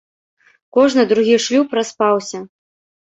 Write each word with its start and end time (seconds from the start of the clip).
Кожны 0.77 1.05
другі 1.13 1.35
шлюб 1.45 1.77
распаўся. 1.81 2.39